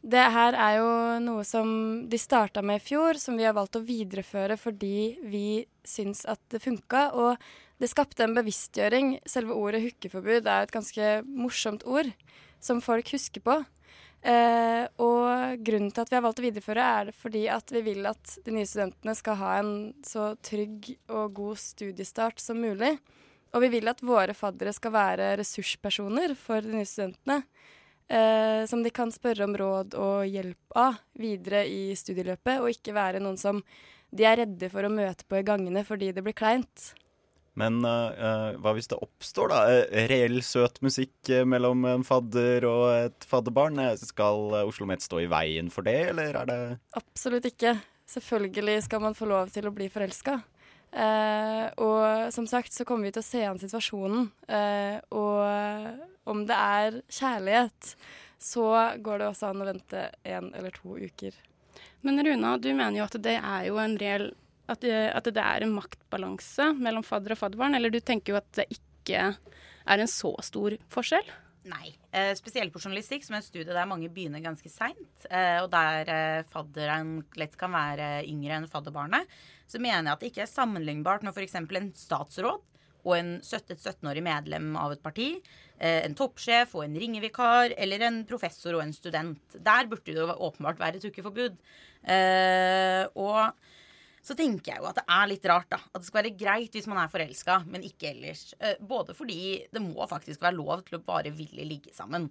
[0.04, 0.88] det her er jo
[1.24, 1.68] noe som
[2.10, 6.42] de starta med i fjor, som vi har valgt å videreføre fordi vi syns at
[6.52, 7.06] det funka.
[7.16, 7.38] Og
[7.80, 9.18] det skapte en bevisstgjøring.
[9.28, 12.10] Selve ordet hookeforbud er et ganske morsomt ord
[12.62, 13.62] som folk husker på.
[14.24, 18.06] Eh, og grunnen til at vi har valgt å videreføre, er fordi at vi vil
[18.08, 19.74] at de nye studentene skal ha en
[20.06, 22.94] så trygg og god studiestart som mulig.
[23.54, 27.42] Og vi vil at våre faddere skal være ressurspersoner for de nye studentene.
[28.08, 32.92] Eh, som de kan spørre om råd og hjelp av videre i studieløpet, og ikke
[32.92, 33.62] være noen som
[34.14, 36.92] de er redde for å møte på i gangene fordi det blir kleint.
[37.54, 42.84] Men uh, hva hvis det oppstår da eh, reell søt musikk mellom en fadder og
[42.92, 43.78] et fadderbarn?
[44.02, 46.58] Skal Oslo Met stå i veien for det, eller er det
[46.98, 47.76] Absolutt ikke.
[48.10, 50.42] Selvfølgelig skal man få lov til å bli forelska.
[50.94, 54.28] Uh, og som sagt så kommer vi til å se an situasjonen.
[54.46, 57.94] Uh, og om det er kjærlighet,
[58.38, 58.68] så
[59.02, 61.34] går det også an å vente en eller to uker.
[62.04, 64.30] Men Runa, du mener jo at det er jo en reell
[64.70, 68.40] at det, at det er en maktbalanse mellom fadder og fadderbarn, eller du tenker jo
[68.40, 71.26] at det ikke er en så stor forskjell?
[71.68, 71.94] Nei.
[72.12, 75.70] Eh, spesielt på journalistikk, som er en studie der mange begynner ganske seint, eh, og
[75.72, 79.28] der eh, fadderen lett kan være yngre enn fadderbarnet,
[79.66, 81.58] så mener jeg at det ikke er sammenlignbart når f.eks.
[81.60, 82.62] en statsråd
[83.04, 85.28] og en 17-årig medlem av et parti,
[85.76, 89.58] eh, en toppsjef og en ringevikar, eller en professor og en student.
[89.60, 91.58] Der burde det åpenbart være et hookeforbud.
[92.14, 93.52] Eh, og
[94.24, 95.80] så tenker jeg jo at det er litt rart, da.
[95.92, 98.46] At det skal være greit hvis man er forelska, men ikke ellers.
[98.56, 102.30] Eh, både fordi det må faktisk være lov til å bare ville ligge sammen.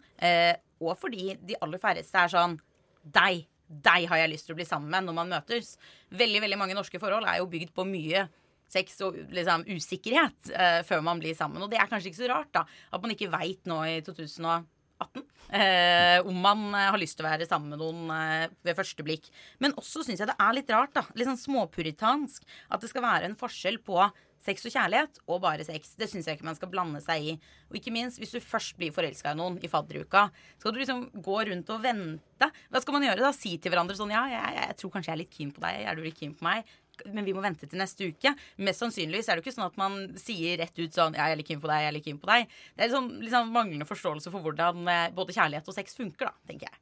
[0.84, 2.62] Og fordi de aller færreste er sånn
[3.04, 5.76] Deg, deg har jeg lyst til å bli sammen med når man møtes.
[6.14, 8.28] Veldig, veldig mange norske forhold er jo bygd på mye
[8.74, 11.62] sex og liksom, usikkerhet uh, før man blir sammen.
[11.64, 12.66] Og det er kanskje ikke så rart, da.
[12.94, 17.30] At man ikke veit nå i 2018 uh, om man uh, har lyst til å
[17.30, 19.30] være sammen med noen ved første blikk.
[19.64, 21.06] Men også syns jeg det er litt rart, da.
[21.18, 22.46] Litt sånn småpuritansk.
[22.74, 24.02] At det skal være en forskjell på
[24.44, 25.96] sex og kjærlighet og bare sex.
[26.00, 27.34] Det syns jeg ikke man skal blande seg i.
[27.72, 30.28] Og ikke minst, hvis du først blir forelska i noen i fadderuka,
[30.62, 32.52] skal du liksom gå rundt og vente.
[32.70, 33.34] Hva skal man gjøre da?
[33.36, 35.84] Si til hverandre sånn Ja, jeg, jeg tror kanskje jeg er litt keen på deg.
[35.88, 36.72] Er du litt keen på meg?
[37.10, 38.34] men vi må vente til neste uke.
[38.64, 41.40] Mest sannsynligvis er det ikke sånn at man sier rett ut sånn Ja, jeg er
[41.42, 42.52] litt keen på deg, jeg er litt keen på deg.
[42.74, 46.50] Det er liksom, liksom manglende forståelse for hvordan eh, både kjærlighet og sex funker, da,
[46.50, 46.82] tenker jeg.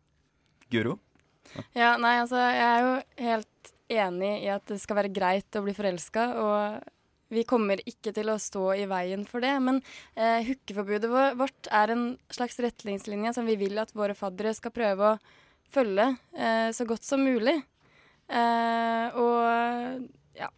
[0.72, 0.98] Guro?
[1.76, 2.92] Ja, nei, altså, jeg er jo
[3.28, 6.92] helt enig i at det skal være greit å bli forelska, og
[7.32, 9.54] vi kommer ikke til å stå i veien for det.
[9.64, 9.80] Men
[10.16, 15.14] eh, hookeforbudet vårt er en slags retningslinje som vi vil at våre faddere skal prøve
[15.14, 15.20] å
[15.72, 17.56] følge eh, så godt som mulig.
[18.32, 20.52] Eh, og ja.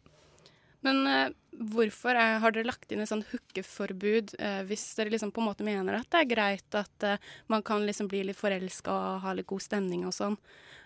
[0.85, 1.29] Men eh,
[1.73, 5.49] hvorfor er, har dere lagt inn et sånt hookeforbud eh, hvis dere liksom på en
[5.51, 9.23] måte mener at det er greit at eh, man kan liksom bli litt forelska og
[9.25, 10.37] ha litt god stemning og sånn?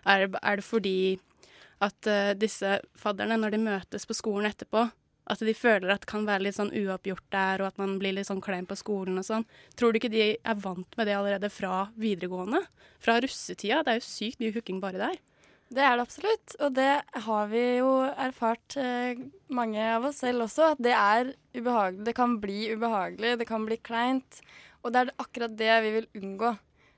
[0.07, 0.99] Er, er, det fordi
[1.83, 4.87] at eh, disse fadderne, når de møtes på skolen etterpå,
[5.27, 8.15] at de føler at det kan være litt sånn uoppgjort der, og at man blir
[8.15, 9.47] litt sånn klein på skolen og sånn.
[9.75, 12.63] Tror du ikke de er vant med det allerede fra videregående?
[13.03, 13.83] Fra russetida?
[13.83, 15.17] Det er jo sykt mye hooking bare der.
[15.67, 16.91] Det er det absolutt, og det
[17.25, 19.19] har vi jo erfart, eh,
[19.51, 22.05] mange av oss selv også, at det er ubehagelig.
[22.07, 24.39] Det kan bli ubehagelig, det kan bli kleint.
[24.85, 26.53] Og det er akkurat det vi vil unngå.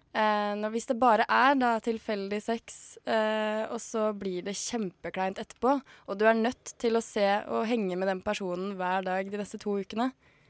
[0.09, 5.37] Eh, når, hvis det bare er da tilfeldig sex, eh, og så blir det kjempekleint
[5.41, 5.75] etterpå,
[6.09, 9.41] og du er nødt til å se og henge med den personen hver dag de
[9.41, 10.09] neste to ukene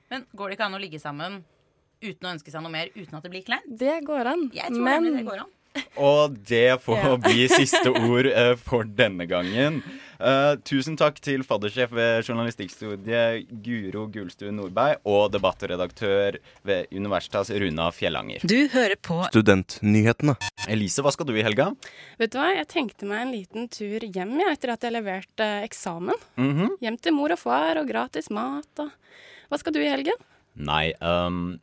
[0.10, 1.42] Men går det ikke an å ligge sammen
[2.00, 3.68] uten å ønske seg noe mer, uten at det blir kleint?
[3.68, 4.48] Det går an.
[4.56, 5.56] Jeg tror men, det går an.
[6.00, 9.82] Og det får bli siste ord uh, for denne gangen.
[10.20, 16.36] Uh, tusen takk til faddersjef ved journalistikkstudiet Guro Gulstuen Nordberg og debattredaktør
[16.68, 18.44] ved Universitas Runa Fjellanger.
[18.44, 20.36] Du hører på Studentnyhetene.
[20.68, 21.70] Elise, hva skal du i helga?
[22.20, 25.46] Vet du hva, Jeg tenkte meg en liten tur hjem ja, etter at jeg leverte
[25.46, 26.20] eh, eksamen.
[26.36, 26.76] Mm -hmm.
[26.82, 28.92] Hjem til mor og far og gratis mat og
[29.50, 30.20] Hva skal du i helgen?
[30.56, 31.60] Nei, um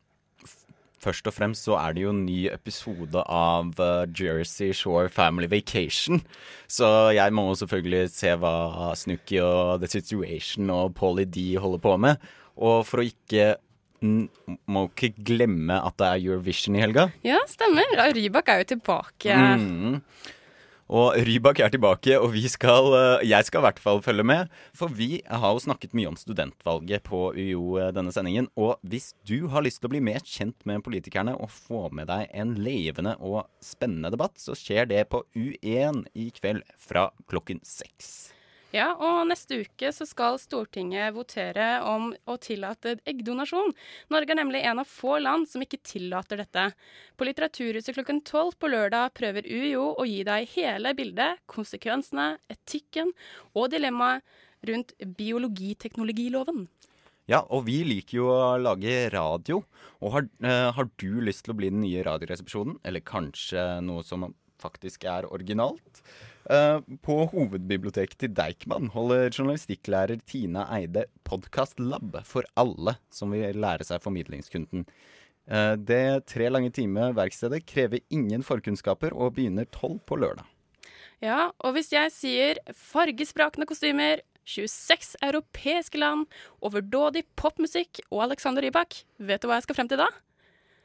[1.07, 5.49] først og fremst så er det jo en ny episode av uh, Jersey Shore Family
[5.51, 6.23] Vacation.
[6.69, 11.83] Så jeg må jo selvfølgelig se hva Snooki og The Situation og Paulie D holder
[11.87, 12.27] på med.
[12.57, 13.55] Og for å ikke
[14.69, 17.09] må ikke glemme at det er Eurovision i helga.
[17.25, 17.89] Ja, stemmer.
[18.15, 19.37] Rybak er jo tilbake.
[19.37, 20.01] Mm.
[20.87, 24.49] Og Rybak er tilbake, og skal, eh, jeg skal i hvert fall følge med.
[24.73, 28.47] For vi har jo snakket mye om studentvalget på UiO eh, denne sendingen.
[28.57, 32.07] Og hvis du har lyst til å bli mer kjent med politikerne og få med
[32.07, 37.59] deg en levende og spennende debatt, så skjer det på U1 i kveld fra klokken
[37.67, 38.36] seks.
[38.77, 43.73] Ja, og neste uke så skal Stortinget votere om å tillate eggdonasjon.
[44.13, 46.67] Norge er nemlig en av få land som ikke tillater dette.
[47.17, 53.15] På Litteraturhuset klokken tolv på lørdag prøver UiO å gi deg hele bildet, konsekvensene, etikken
[53.55, 54.27] og dilemmaet
[54.69, 56.67] rundt biologiteknologiloven.
[57.31, 59.63] Ja, og vi liker jo å lage radio.
[60.05, 62.77] Og har, eh, har, du lyst til å bli den nye Radioresepsjonen?
[62.85, 64.29] Eller kanskje noe som
[64.61, 66.05] faktisk er originalt.
[66.47, 73.87] Eh, På hovedbiblioteket til Deichman holder journalistikklærer Tina Eide podkastlab for alle som vil lære
[73.87, 74.85] seg formidlingskunden.
[75.51, 80.47] Eh, Det tre lange time verkstedet krever ingen forkunnskaper og begynner tolv på lørdag.
[81.23, 86.27] Ja, og hvis jeg sier fargesprakende kostymer, 26 europeiske land,
[86.63, 90.07] overdådig popmusikk og Alexander Rybak, vet du hva jeg skal frem til da?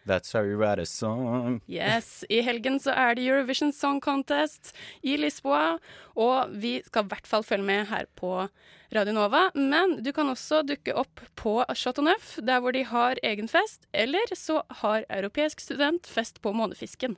[0.08, 1.62] That's how you write a song.
[1.70, 4.74] Yes, i helgen så er det Eurovision Song Contest
[5.06, 5.78] i Lisboa,
[6.18, 8.48] og vi skal i hvert fall følge med her på
[8.96, 9.44] Radio Nova.
[9.54, 13.86] Men du kan også dukke opp på Chateau Neuf, der hvor de har egen fest,
[13.94, 17.18] eller så har Europeisk student fest på Månefisken.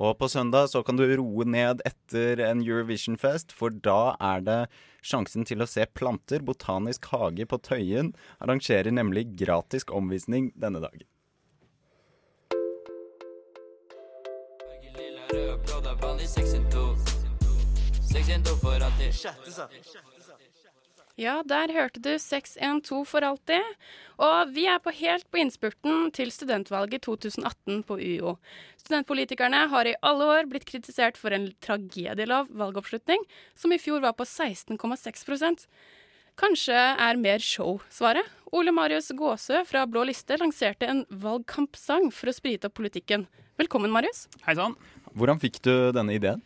[0.00, 4.60] Og på søndag så kan du roe ned etter en Eurovision-fest, for da er det
[5.04, 6.40] sjansen til å se planter.
[6.40, 11.04] Botanisk hage på Tøyen arrangerer nemlig gratis omvisning denne dagen.
[21.20, 23.62] Ja, der hørte du 612 for alltid.
[24.18, 28.34] Og vi er på helt på innspurten til studentvalget 2018 på UiO.
[28.82, 33.22] Studentpolitikerne har i alle år blitt kritisert for en tragedielav valgoppslutning,
[33.54, 35.68] som i fjor var på 16,6%
[36.40, 38.24] Kanskje er mer show svaret?
[38.50, 43.26] Ole Marius Gåsø fra Blå liste lanserte en valgkampsang for å sprite opp politikken.
[43.60, 44.24] Velkommen, Marius.
[44.46, 44.74] Hei sann.
[45.16, 46.42] Hvordan fikk du denne ideen?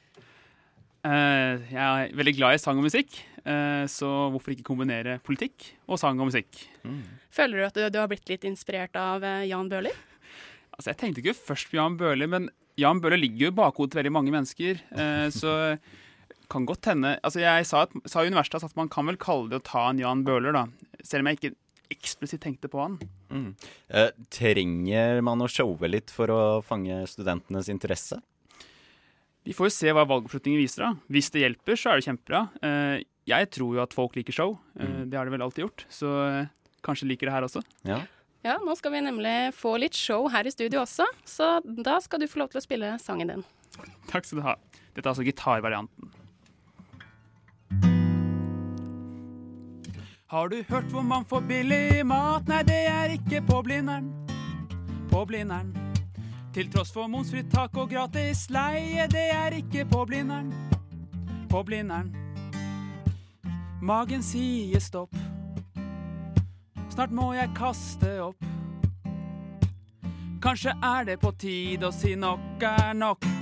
[1.05, 5.74] Uh, jeg er veldig glad i sang og musikk, uh, så hvorfor ikke kombinere politikk
[5.85, 6.62] og sang og musikk?
[7.35, 9.98] Føler du at du, du har blitt litt inspirert av uh, Jan Bøhler?
[10.74, 12.48] Altså, jeg tenkte ikke først på Jan Bøhler, men
[12.81, 14.81] Jan Bøhler ligger jo i bakhodet til veldig mange mennesker.
[14.98, 15.77] eh, så
[16.53, 19.50] kan godt hende Altså, jeg sa, at, sa i universitetet at man kan vel kalle
[19.50, 20.66] det å ta en Jan Bøhler, da.
[21.03, 21.55] Selv om jeg ikke
[21.94, 22.98] eksplisitt tenkte på han.
[23.31, 23.50] Mm.
[23.88, 28.18] Eh, trenger man å showe litt for å fange studentenes interesse?
[29.45, 30.87] Vi får jo se hva valgoppslutningen viser.
[30.87, 30.95] da.
[31.13, 32.41] Hvis det hjelper, så er det kjempebra.
[32.65, 34.59] Eh, jeg tror jo at folk liker show.
[34.79, 35.11] Eh, Mm.
[35.11, 35.85] Det har de vel alltid gjort.
[35.91, 36.47] Så eh,
[36.83, 37.63] kanskje liker det her også.
[37.85, 38.01] Ja.
[38.45, 42.21] Ja, nå skal vi nemlig få litt show her i studio også, så da skal
[42.21, 43.45] du få lov til å spille sangen din.
[44.11, 44.55] Takk skal du ha.
[44.95, 46.11] Dette er altså gitarvarianten.
[50.29, 52.47] Har du hørt hvor man får billig mat?
[52.49, 54.13] Nei, det er ikke på Blindern.
[55.11, 55.73] På Blindern.
[56.55, 60.53] Til tross for momsfritak og gratis leie, det er ikke på Blindern.
[61.51, 62.12] På Blindern.
[63.83, 65.19] Magen sier stopp.
[66.95, 68.47] Snart må jeg kaste opp.
[70.45, 73.34] Kanskje er det på tide å si nok er nok.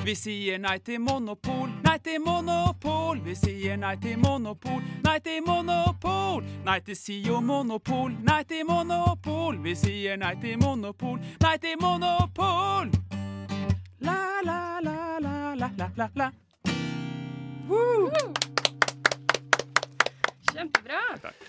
[0.00, 3.18] Vi sier nei til monopol, nei til monopol.
[3.20, 6.40] Vi sier nei til monopol, nei til monopol.
[6.64, 9.58] Nei til SIO-monopol, nei til monopol.
[9.60, 12.88] Vi sier nei til monopol, nei til monopol.
[14.00, 16.30] La, la, la, la, la, la, la, la.
[20.48, 21.04] Kjempebra.
[21.26, 21.44] Takk!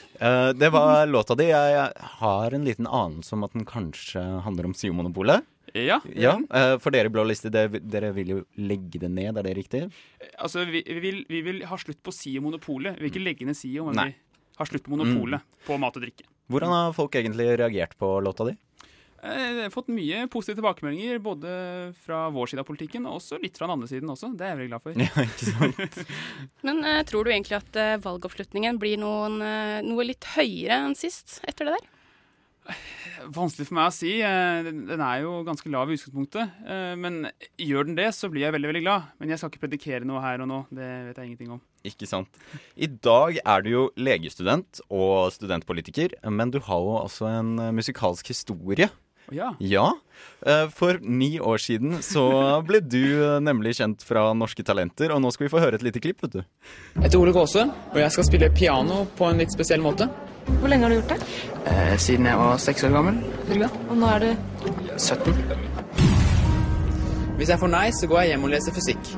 [0.59, 1.47] det var låta di.
[1.47, 1.87] Jeg
[2.19, 5.47] har en liten anelse om at den kanskje handler om SIO-monopolet.
[5.77, 5.99] Ja.
[6.17, 9.53] Ja, eh, For dere i Blå liste, dere vil jo legge det ned, er det
[9.55, 9.85] riktig?
[10.37, 12.97] Altså, vi, vi, vil, vi vil ha slutt på SIO-monopolet.
[12.97, 14.09] Vi vil ikke legge ned SIO, men Nei.
[14.11, 16.27] vi har slutt på monopolet på mat og drikke.
[16.51, 18.57] Hvordan har folk egentlig reagert på låta di?
[19.23, 21.51] Eh, Jeg har fått mye positive tilbakemeldinger, både
[22.03, 24.33] fra vår side av politikken og også litt fra den andre siden også.
[24.35, 24.97] Det er jeg veldig glad for.
[25.05, 26.01] Ja, ikke sant?
[26.67, 30.97] Men uh, tror du egentlig at uh, valgoppslutningen blir noen, uh, noe litt høyere enn
[30.99, 31.89] sist etter det der?
[33.29, 34.13] Vanskelig for meg å si.
[34.21, 36.55] Eh, Den er jo ganske lav i utgangspunktet.
[36.65, 37.27] Eh, Men
[37.59, 39.03] gjør den det, så blir jeg veldig veldig glad.
[39.19, 40.59] Men jeg skal ikke predikere noe her og nå.
[40.71, 41.61] Det vet jeg ingenting om.
[41.85, 42.27] Ikke sant.
[42.77, 48.27] I dag er du jo legestudent og studentpolitiker, men du har jo altså en musikalsk
[48.33, 48.89] historie.
[49.31, 49.53] Ja.
[49.63, 49.93] Ja.
[50.45, 52.25] Eh, For ni år siden så
[52.67, 56.01] ble du nemlig kjent fra Norske Talenter, og nå skal vi få høre et lite
[56.03, 56.41] klipp, vet du.
[56.95, 60.09] Jeg heter Ole Gåse, og jeg skal spille piano på en litt spesiell måte.
[60.45, 61.19] Hvor lenge har du gjort det?
[61.71, 63.23] Eh, siden jeg var seks år gammel.
[63.47, 63.69] Cirka.
[63.89, 64.35] Og nå er du
[64.97, 65.33] 17.
[67.37, 69.15] Hvis jeg får nei, så går jeg hjem og leser fysikk.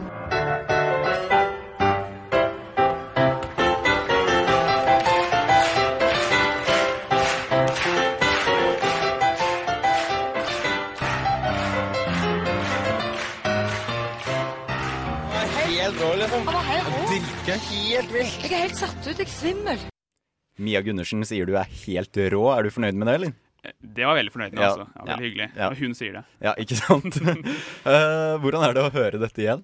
[15.83, 16.47] helt rå, liksom.
[16.47, 17.07] Han var helt rå.
[17.07, 18.43] Drikke helt vilt.
[18.43, 19.17] Jeg er helt satt ut.
[19.17, 19.92] Jeg er svimmel.
[20.61, 22.43] Mia Gundersen sier du er helt rå.
[22.53, 23.33] Er du fornøyd med det, eller?
[23.79, 24.87] Det var veldig fornøyd med, altså.
[24.91, 25.47] Ja, veldig hyggelig.
[25.55, 25.69] Ja.
[25.79, 26.23] Hun sier det.
[26.43, 27.19] Ja, ikke sant?
[27.93, 29.63] Eh, hvordan er det å høre dette igjen?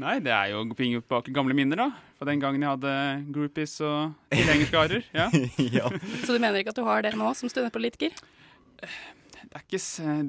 [0.00, 1.88] Nei, det er jo å pinge bak gamle minner, da.
[2.18, 2.94] Fra den gangen jeg hadde
[3.34, 5.04] groupies og tilhengerskarer.
[5.14, 5.28] Ja.
[5.78, 5.90] ja.
[6.24, 8.16] Så du mener ikke at du har det nå som studentpolitiker?
[8.80, 9.82] det, er ikke,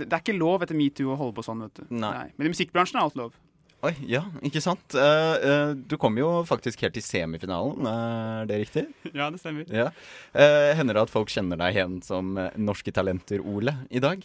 [0.04, 1.88] det er ikke lov etter metoo å holde på sånn, vet du.
[1.98, 2.28] Nei.
[2.38, 3.34] Men i musikkbransjen er alt lov.
[3.84, 4.96] Oi, ja, ikke sant?
[4.96, 8.86] Uh, uh, du kom jo faktisk helt til semifinalen, er det riktig?
[9.18, 9.68] Ja, det stemmer.
[9.70, 9.90] Ja.
[10.34, 14.24] Uh, hender det at folk kjenner deg igjen som eh, Norske Talenter-Ole i dag?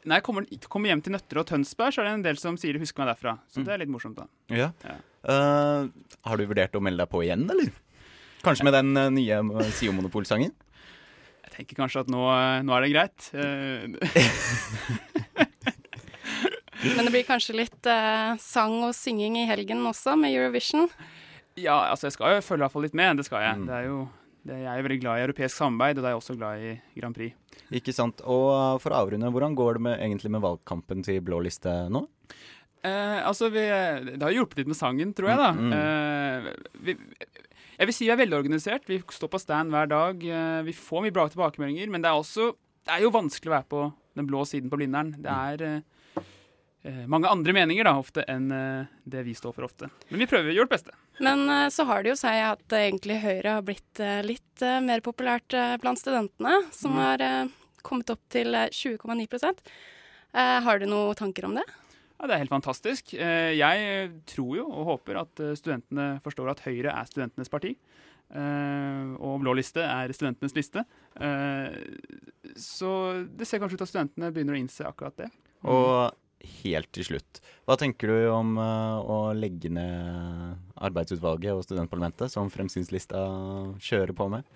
[0.00, 2.56] Når jeg kommer, kommer hjem til Nøtterøy og Tønsberg, så er det en del som
[2.58, 3.36] sier de husker meg derfra.
[3.52, 4.24] Så det er litt morsomt, da.
[4.48, 4.70] Ja.
[4.86, 4.96] Ja.
[5.28, 5.90] Eh,
[6.24, 7.68] har du vurdert å melde deg på igjen, eller?
[8.40, 10.56] Kanskje med den eh, nye eh, SIO-monopolsangen?
[11.44, 13.30] Jeg tenker kanskje at nå, eh, nå er det greit.
[16.84, 20.88] Men det blir kanskje litt eh, sang og synging i helgen også, med Eurovision.
[21.60, 23.66] ja, altså jeg skal jo følge i hvert fall litt med, det skal jeg.
[23.68, 23.98] Det er jo,
[24.48, 26.64] det, jeg er jo veldig glad i europeisk samarbeid, og da er jeg også glad
[26.64, 27.58] i Grand Prix.
[27.80, 28.22] Ikke sant.
[28.24, 31.74] Og eh, for å avrunde, hvordan går det med, egentlig med valgkampen til Blå liste
[31.92, 32.06] nå?
[32.80, 33.66] Eh, altså, vi,
[34.14, 35.52] det har hjulpet litt med sangen, tror jeg, da.
[35.52, 36.50] Mm, Eh,
[36.86, 36.94] vi,
[37.80, 38.88] jeg vil si vi er velorganisert.
[38.88, 40.24] Vi står på stand hver dag.
[40.24, 42.52] Eh, vi får mye bra tilbakemeldinger, men det er også
[42.88, 43.80] det er jo vanskelig å være på
[44.18, 45.12] den blå siden på Blindern.
[45.20, 45.99] Det er eh, eh,
[46.82, 49.90] mange andre meninger da, ofte enn eh, det vi står for ofte.
[50.08, 50.94] Men vi prøver å gjøre det beste.
[51.20, 54.62] Men eh, så har det jo seg at eh, egentlig Høyre har blitt eh, litt
[54.64, 57.00] eh, mer populært eh, blant studentene, som Mm.
[57.04, 57.46] har eh,
[57.84, 59.52] kommet opp til eh, 20,9
[60.32, 61.66] eh, Har du noen tanker om det?
[62.20, 63.12] Ja, Det er helt fantastisk.
[63.14, 67.74] Eh, Jeg tror jo og håper at eh, studentene forstår at Høyre er studentenes parti.
[68.32, 70.84] eh, Og Blå liste er studentenes liste.
[71.20, 71.76] Eh,
[72.56, 72.90] Så
[73.36, 75.30] det ser kanskje ut til at studentene begynner å innse akkurat det.
[75.64, 76.12] Og
[76.62, 82.50] helt til slutt, hva tenker du om eh, å legge ned arbeidsutvalget og studentparlamentet, som
[82.50, 83.20] Fremskrittslista
[83.78, 84.48] kjører på med?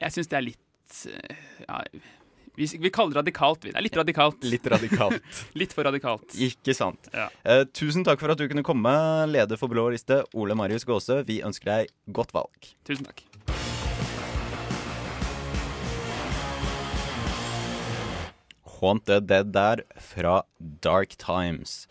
[0.00, 1.82] Jeg syns det er litt eh, ja,
[2.56, 3.62] vi, vi kaller det radikalt.
[3.68, 4.44] Det er litt radikalt.
[4.48, 5.40] Litt radikalt.
[5.60, 6.36] litt for radikalt.
[6.40, 7.10] Ikke sant.
[7.12, 7.28] Ja.
[7.44, 8.96] Eh, tusen takk for at du kunne komme,
[9.28, 11.20] leder for Blå liste, Ole Marius Gåse.
[11.28, 12.72] Vi ønsker deg godt valg.
[12.88, 13.22] Tusen takk.
[18.80, 20.40] Haunted Dead der fra
[20.84, 21.84] Dark Times.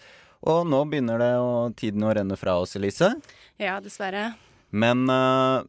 [0.45, 3.15] Og nå begynner det å, tiden å renne fra oss, Elise.
[3.61, 4.33] Ja, dessverre.
[4.75, 5.65] Men uh,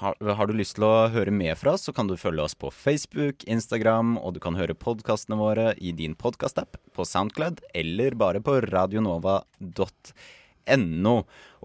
[0.00, 2.56] har, har du lyst til å høre mer fra oss, så kan du følge oss
[2.58, 8.16] på Facebook, Instagram, og du kan høre podkastene våre i din podkastapp, på Soundcloud eller
[8.18, 9.90] bare på radionova.no.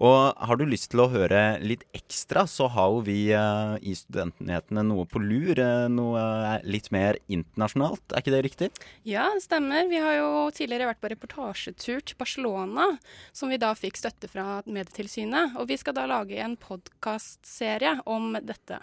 [0.00, 3.92] Og har du lyst til å høre litt ekstra, så har jo vi eh, i
[3.96, 5.58] Studentnyhetene noe på lur.
[5.60, 8.70] eh, noe eh, litt mer internasjonalt, er ikke det riktig?
[9.04, 9.90] Ja, det stemmer.
[9.90, 12.88] Vi har jo tidligere vært på reportasjetur til Barcelona,
[13.36, 15.60] som vi da fikk støtte fra Medietilsynet.
[15.60, 18.80] Og vi skal da lage en podkastserie om dette.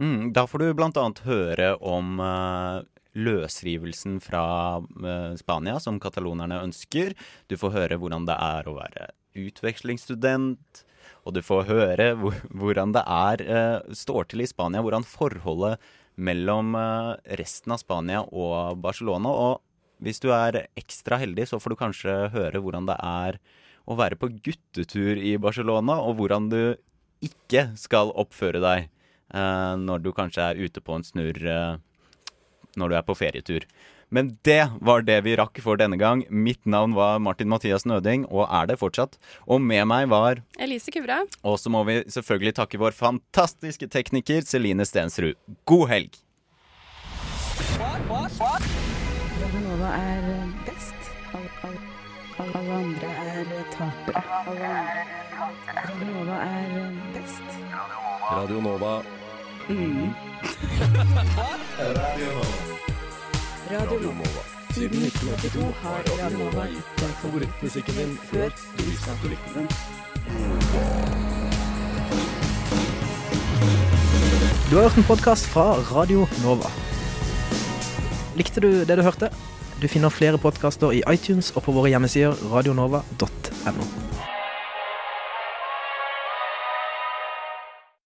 [0.00, 1.06] Mm, da får du bl.a.
[1.28, 2.80] høre om eh,
[3.20, 4.80] løsrivelsen fra
[5.36, 7.12] Spania, som katalonerne ønsker.
[7.50, 10.84] Du får høre hvordan det er å være utvekslingsstudent.
[11.26, 15.80] Og du får høre hvor, hvordan det er eh, står til i Spania, hvordan forholdet
[16.20, 19.32] mellom eh, resten av Spania og Barcelona.
[19.32, 23.40] Og hvis du er ekstra heldig, så får du kanskje høre hvordan det er
[23.90, 26.60] å være på guttetur i Barcelona, og hvordan du
[27.24, 31.78] ikke skal oppføre deg eh, når du kanskje er ute på en snurr eh,
[32.78, 33.66] når du er på ferietur.
[34.10, 36.24] Men det var det vi rakk for denne gang.
[36.30, 39.14] Mitt navn var Martin Mathias Nøding, og er det fortsatt.
[39.46, 41.22] Og med meg var Elise Kubra.
[41.46, 45.38] Og så må vi selvfølgelig takke vår fantastiske tekniker Celine Stensrud.
[45.64, 46.18] God helg!
[49.40, 50.24] Radio Nova er
[50.66, 50.98] best.
[51.32, 51.80] Alle, alle,
[52.42, 54.22] alle andre er tapere.
[55.86, 56.68] Radio Nova er
[57.14, 57.48] best.
[58.30, 58.94] Radio Nova.
[63.70, 64.42] Radio Nova.
[64.74, 69.52] Siden 1982 har Radio Nova gitt deg favorittmusikken din før du visste at du likte
[69.54, 69.68] den.
[74.70, 76.74] Du har hørt en podkast fra Radio Nova.
[78.34, 79.30] Likte du det du hørte?
[79.78, 84.09] Du finner flere podkaster i iTunes og på våre hjemmesider radionova.no.